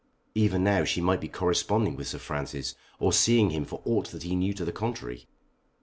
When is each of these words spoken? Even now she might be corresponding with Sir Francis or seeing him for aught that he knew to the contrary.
Even 0.33 0.63
now 0.63 0.83
she 0.83 0.99
might 0.99 1.21
be 1.21 1.27
corresponding 1.27 1.95
with 1.95 2.07
Sir 2.07 2.17
Francis 2.17 2.73
or 2.99 3.13
seeing 3.13 3.51
him 3.51 3.65
for 3.65 3.83
aught 3.85 4.07
that 4.07 4.23
he 4.23 4.35
knew 4.35 4.51
to 4.55 4.65
the 4.65 4.71
contrary. 4.71 5.27